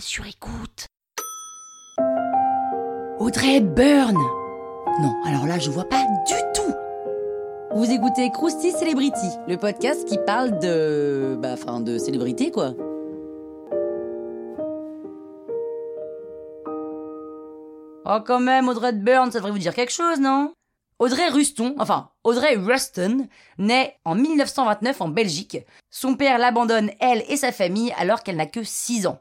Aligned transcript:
sur. 0.00 0.24
Audrey 3.18 3.56
Hepburn 3.56 4.14
Non, 5.00 5.14
alors 5.24 5.46
là, 5.46 5.58
je 5.58 5.70
vois 5.70 5.88
pas 5.88 6.04
du 6.26 6.34
tout 6.54 6.74
Vous 7.74 7.90
écoutez 7.90 8.30
Krusty 8.30 8.72
Celebrity, 8.72 9.28
le 9.46 9.56
podcast 9.56 10.06
qui 10.06 10.18
parle 10.26 10.58
de... 10.58 11.36
Bah, 11.40 11.50
enfin, 11.52 11.80
de 11.80 11.98
célébrité, 11.98 12.50
quoi. 12.50 12.74
Oh, 18.04 18.18
quand 18.24 18.40
même, 18.40 18.68
Audrey 18.68 18.90
Hepburn, 18.90 19.30
ça 19.30 19.38
devrait 19.38 19.52
vous 19.52 19.58
dire 19.58 19.74
quelque 19.74 19.92
chose, 19.92 20.20
non? 20.20 20.52
Audrey 20.98 21.28
Ruston, 21.28 21.76
enfin 21.78 22.10
Audrey 22.24 22.56
Ruston, 22.56 23.28
naît 23.58 23.96
en 24.04 24.16
1929 24.16 25.00
en 25.00 25.08
Belgique. 25.08 25.58
Son 25.90 26.16
père 26.16 26.38
l'abandonne, 26.38 26.90
elle 27.00 27.22
et 27.28 27.36
sa 27.36 27.52
famille, 27.52 27.92
alors 27.96 28.24
qu'elle 28.24 28.36
n'a 28.36 28.46
que 28.46 28.64
6 28.64 29.06
ans. 29.06 29.20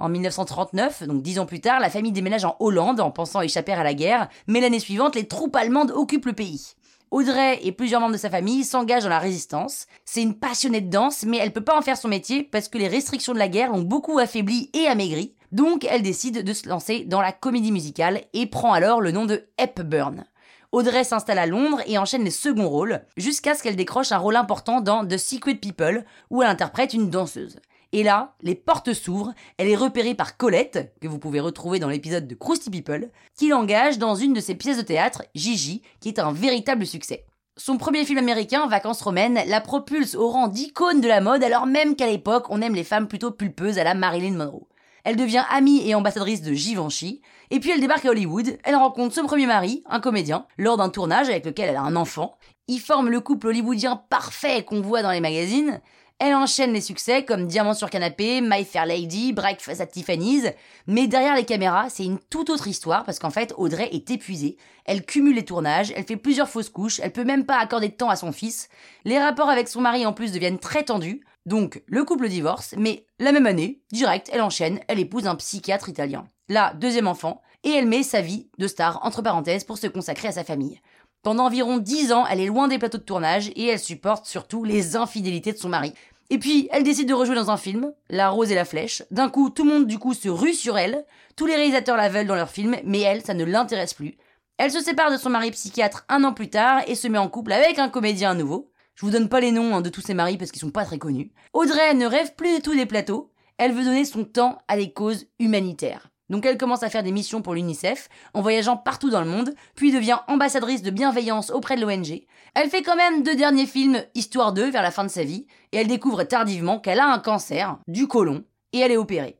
En 0.00 0.08
1939, 0.08 1.02
donc 1.04 1.22
10 1.22 1.40
ans 1.40 1.46
plus 1.46 1.60
tard, 1.60 1.80
la 1.80 1.90
famille 1.90 2.12
déménage 2.12 2.44
en 2.44 2.54
Hollande 2.60 3.00
en 3.00 3.10
pensant 3.10 3.40
échapper 3.40 3.72
à 3.72 3.82
la 3.82 3.94
guerre, 3.94 4.28
mais 4.46 4.60
l'année 4.60 4.78
suivante, 4.78 5.16
les 5.16 5.26
troupes 5.26 5.56
allemandes 5.56 5.90
occupent 5.90 6.26
le 6.26 6.34
pays. 6.34 6.74
Audrey 7.10 7.58
et 7.62 7.72
plusieurs 7.72 8.00
membres 8.00 8.12
de 8.12 8.18
sa 8.18 8.30
famille 8.30 8.62
s'engagent 8.62 9.02
dans 9.02 9.08
la 9.08 9.18
résistance. 9.18 9.86
C'est 10.04 10.22
une 10.22 10.38
passionnée 10.38 10.82
de 10.82 10.90
danse, 10.90 11.24
mais 11.24 11.38
elle 11.38 11.52
peut 11.52 11.64
pas 11.64 11.76
en 11.76 11.82
faire 11.82 11.96
son 11.96 12.06
métier 12.06 12.44
parce 12.44 12.68
que 12.68 12.78
les 12.78 12.86
restrictions 12.86 13.32
de 13.32 13.38
la 13.38 13.48
guerre 13.48 13.72
l'ont 13.72 13.82
beaucoup 13.82 14.18
affaiblie 14.18 14.70
et 14.72 14.86
amaigrie. 14.86 15.34
Donc 15.50 15.84
elle 15.84 16.02
décide 16.02 16.44
de 16.44 16.52
se 16.52 16.68
lancer 16.68 17.04
dans 17.04 17.22
la 17.22 17.32
comédie 17.32 17.72
musicale 17.72 18.20
et 18.34 18.46
prend 18.46 18.74
alors 18.74 19.00
le 19.00 19.10
nom 19.10 19.24
de 19.24 19.48
Hepburn. 19.56 20.26
Audrey 20.70 21.02
s'installe 21.02 21.38
à 21.38 21.46
Londres 21.46 21.80
et 21.86 21.96
enchaîne 21.96 22.24
les 22.24 22.30
seconds 22.30 22.68
rôles, 22.68 23.00
jusqu'à 23.16 23.54
ce 23.54 23.62
qu'elle 23.62 23.74
décroche 23.74 24.12
un 24.12 24.18
rôle 24.18 24.36
important 24.36 24.82
dans 24.82 25.06
The 25.06 25.16
Secret 25.16 25.54
People, 25.54 26.04
où 26.28 26.42
elle 26.42 26.50
interprète 26.50 26.92
une 26.92 27.08
danseuse. 27.08 27.56
Et 27.92 28.02
là, 28.02 28.34
les 28.42 28.54
portes 28.54 28.92
s'ouvrent, 28.92 29.32
elle 29.56 29.68
est 29.68 29.76
repérée 29.76 30.14
par 30.14 30.36
Colette, 30.36 30.92
que 31.00 31.08
vous 31.08 31.18
pouvez 31.18 31.40
retrouver 31.40 31.78
dans 31.78 31.88
l'épisode 31.88 32.28
de 32.28 32.34
Krusty 32.34 32.70
People, 32.70 33.10
qui 33.34 33.48
l'engage 33.48 33.98
dans 33.98 34.14
une 34.14 34.34
de 34.34 34.40
ses 34.40 34.54
pièces 34.54 34.76
de 34.76 34.82
théâtre, 34.82 35.22
Gigi, 35.34 35.82
qui 36.00 36.08
est 36.08 36.18
un 36.18 36.32
véritable 36.32 36.86
succès. 36.86 37.24
Son 37.56 37.78
premier 37.78 38.04
film 38.04 38.18
américain, 38.18 38.66
Vacances 38.66 39.02
romaines, 39.02 39.40
la 39.46 39.60
propulse 39.60 40.14
au 40.14 40.28
rang 40.28 40.48
d'icône 40.48 41.00
de 41.00 41.08
la 41.08 41.20
mode 41.20 41.42
alors 41.42 41.66
même 41.66 41.96
qu'à 41.96 42.06
l'époque 42.06 42.46
on 42.50 42.62
aime 42.62 42.74
les 42.74 42.84
femmes 42.84 43.08
plutôt 43.08 43.32
pulpeuses 43.32 43.78
à 43.78 43.84
la 43.84 43.94
Marilyn 43.94 44.36
Monroe. 44.36 44.68
Elle 45.02 45.16
devient 45.16 45.44
amie 45.50 45.88
et 45.88 45.94
ambassadrice 45.94 46.42
de 46.42 46.52
Givenchy, 46.52 47.22
et 47.50 47.58
puis 47.58 47.70
elle 47.70 47.80
débarque 47.80 48.04
à 48.04 48.10
Hollywood, 48.10 48.58
elle 48.62 48.76
rencontre 48.76 49.14
son 49.14 49.24
premier 49.24 49.46
mari, 49.46 49.82
un 49.86 50.00
comédien, 50.00 50.46
lors 50.58 50.76
d'un 50.76 50.90
tournage 50.90 51.30
avec 51.30 51.46
lequel 51.46 51.70
elle 51.70 51.76
a 51.76 51.82
un 51.82 51.96
enfant. 51.96 52.36
Ils 52.68 52.80
forment 52.80 53.08
le 53.08 53.20
couple 53.20 53.48
hollywoodien 53.48 53.96
parfait 54.10 54.62
qu'on 54.62 54.82
voit 54.82 55.02
dans 55.02 55.10
les 55.10 55.20
magazines, 55.20 55.80
elle 56.20 56.34
enchaîne 56.34 56.72
les 56.72 56.80
succès 56.80 57.24
comme 57.24 57.46
Diamant 57.46 57.74
sur 57.74 57.90
canapé, 57.90 58.40
My 58.40 58.64
Fair 58.64 58.86
Lady, 58.86 59.32
Breakfast 59.32 59.80
at 59.80 59.86
Tiffany's, 59.86 60.52
mais 60.86 61.06
derrière 61.06 61.36
les 61.36 61.44
caméras, 61.44 61.90
c'est 61.90 62.04
une 62.04 62.18
toute 62.18 62.50
autre 62.50 62.66
histoire 62.66 63.04
parce 63.04 63.20
qu'en 63.20 63.30
fait, 63.30 63.54
Audrey 63.56 63.88
est 63.92 64.10
épuisée. 64.10 64.56
Elle 64.84 65.04
cumule 65.04 65.36
les 65.36 65.44
tournages, 65.44 65.92
elle 65.94 66.04
fait 66.04 66.16
plusieurs 66.16 66.48
fausses 66.48 66.70
couches, 66.70 67.00
elle 67.00 67.12
peut 67.12 67.24
même 67.24 67.46
pas 67.46 67.58
accorder 67.58 67.88
de 67.88 67.94
temps 67.94 68.10
à 68.10 68.16
son 68.16 68.32
fils. 68.32 68.68
Les 69.04 69.18
rapports 69.18 69.48
avec 69.48 69.68
son 69.68 69.80
mari 69.80 70.06
en 70.06 70.12
plus 70.12 70.32
deviennent 70.32 70.58
très 70.58 70.82
tendus, 70.82 71.24
donc 71.46 71.82
le 71.86 72.04
couple 72.04 72.28
divorce, 72.28 72.74
mais 72.76 73.06
la 73.20 73.32
même 73.32 73.46
année, 73.46 73.80
direct, 73.92 74.28
elle 74.32 74.42
enchaîne, 74.42 74.80
elle 74.88 74.98
épouse 74.98 75.28
un 75.28 75.36
psychiatre 75.36 75.88
italien. 75.88 76.24
Là, 76.48 76.74
deuxième 76.74 77.06
enfant, 77.06 77.42
et 77.64 77.70
elle 77.70 77.86
met 77.86 78.02
sa 78.02 78.20
vie 78.20 78.48
de 78.58 78.66
star 78.66 78.98
entre 79.04 79.22
parenthèses 79.22 79.64
pour 79.64 79.78
se 79.78 79.86
consacrer 79.86 80.28
à 80.28 80.32
sa 80.32 80.44
famille. 80.44 80.80
Pendant 81.28 81.44
environ 81.44 81.76
10 81.76 82.12
ans, 82.12 82.26
elle 82.26 82.40
est 82.40 82.46
loin 82.46 82.68
des 82.68 82.78
plateaux 82.78 82.96
de 82.96 83.02
tournage 83.02 83.50
et 83.54 83.66
elle 83.66 83.78
supporte 83.78 84.24
surtout 84.24 84.64
les 84.64 84.96
infidélités 84.96 85.52
de 85.52 85.58
son 85.58 85.68
mari. 85.68 85.92
Et 86.30 86.38
puis, 86.38 86.70
elle 86.72 86.84
décide 86.84 87.06
de 87.06 87.12
rejouer 87.12 87.34
dans 87.34 87.50
un 87.50 87.58
film, 87.58 87.92
La 88.08 88.30
Rose 88.30 88.50
et 88.50 88.54
la 88.54 88.64
Flèche. 88.64 89.02
D'un 89.10 89.28
coup, 89.28 89.50
tout 89.50 89.64
le 89.64 89.70
monde 89.70 89.86
du 89.86 89.98
coup 89.98 90.14
se 90.14 90.30
rue 90.30 90.54
sur 90.54 90.78
elle. 90.78 91.04
Tous 91.36 91.44
les 91.44 91.54
réalisateurs 91.54 91.98
la 91.98 92.08
veulent 92.08 92.26
dans 92.26 92.34
leur 92.34 92.48
film, 92.48 92.76
mais 92.82 93.00
elle, 93.00 93.22
ça 93.22 93.34
ne 93.34 93.44
l'intéresse 93.44 93.92
plus. 93.92 94.16
Elle 94.56 94.70
se 94.70 94.80
sépare 94.80 95.12
de 95.12 95.18
son 95.18 95.28
mari 95.28 95.50
psychiatre 95.50 96.06
un 96.08 96.24
an 96.24 96.32
plus 96.32 96.48
tard 96.48 96.80
et 96.86 96.94
se 96.94 97.08
met 97.08 97.18
en 97.18 97.28
couple 97.28 97.52
avec 97.52 97.78
un 97.78 97.90
comédien 97.90 98.32
nouveau. 98.32 98.72
Je 98.94 99.04
vous 99.04 99.12
donne 99.12 99.28
pas 99.28 99.40
les 99.40 99.52
noms 99.52 99.76
hein, 99.76 99.82
de 99.82 99.90
tous 99.90 100.00
ses 100.00 100.14
maris 100.14 100.38
parce 100.38 100.50
qu'ils 100.50 100.62
sont 100.62 100.70
pas 100.70 100.86
très 100.86 100.96
connus. 100.96 101.30
Audrey 101.52 101.92
ne 101.92 102.06
rêve 102.06 102.36
plus 102.36 102.56
du 102.56 102.62
tout 102.62 102.74
des 102.74 102.86
plateaux. 102.86 103.30
Elle 103.58 103.74
veut 103.74 103.84
donner 103.84 104.06
son 104.06 104.24
temps 104.24 104.56
à 104.66 104.78
des 104.78 104.94
causes 104.94 105.26
humanitaires. 105.38 106.08
Donc 106.30 106.44
elle 106.44 106.58
commence 106.58 106.82
à 106.82 106.90
faire 106.90 107.02
des 107.02 107.12
missions 107.12 107.42
pour 107.42 107.54
l'UNICEF, 107.54 108.08
en 108.34 108.42
voyageant 108.42 108.76
partout 108.76 109.10
dans 109.10 109.20
le 109.20 109.30
monde, 109.30 109.54
puis 109.74 109.92
devient 109.92 110.18
ambassadrice 110.28 110.82
de 110.82 110.90
bienveillance 110.90 111.50
auprès 111.50 111.76
de 111.76 111.80
l'ONG. 111.80 112.22
Elle 112.54 112.70
fait 112.70 112.82
quand 112.82 112.96
même 112.96 113.22
deux 113.22 113.36
derniers 113.36 113.66
films, 113.66 114.02
Histoire 114.14 114.52
2, 114.52 114.70
vers 114.70 114.82
la 114.82 114.90
fin 114.90 115.04
de 115.04 115.10
sa 115.10 115.24
vie, 115.24 115.46
et 115.72 115.78
elle 115.78 115.88
découvre 115.88 116.24
tardivement 116.24 116.80
qu'elle 116.80 117.00
a 117.00 117.06
un 117.06 117.18
cancer, 117.18 117.78
du 117.86 118.06
côlon, 118.06 118.44
et 118.72 118.78
elle 118.80 118.92
est 118.92 118.96
opérée. 118.96 119.38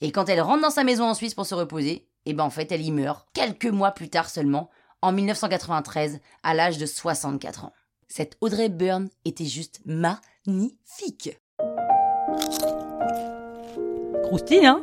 Et 0.00 0.12
quand 0.12 0.28
elle 0.28 0.40
rentre 0.40 0.62
dans 0.62 0.70
sa 0.70 0.84
maison 0.84 1.04
en 1.04 1.14
Suisse 1.14 1.34
pour 1.34 1.46
se 1.46 1.54
reposer, 1.54 2.08
et 2.24 2.32
eh 2.32 2.34
ben 2.34 2.44
en 2.44 2.50
fait 2.50 2.70
elle 2.70 2.82
y 2.82 2.92
meurt, 2.92 3.26
quelques 3.32 3.66
mois 3.66 3.92
plus 3.92 4.10
tard 4.10 4.28
seulement, 4.28 4.70
en 5.02 5.12
1993, 5.12 6.20
à 6.42 6.54
l'âge 6.54 6.78
de 6.78 6.86
64 6.86 7.64
ans. 7.64 7.72
Cette 8.06 8.36
Audrey 8.40 8.68
Byrne 8.68 9.08
était 9.24 9.44
juste 9.44 9.80
magnifique. 9.84 11.38
Croustille, 14.24 14.66
hein? 14.66 14.82